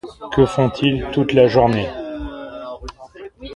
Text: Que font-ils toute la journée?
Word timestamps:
Que 0.31 0.47
font-ils 0.47 1.05
toute 1.13 1.31
la 1.31 1.45
journée? 1.45 1.87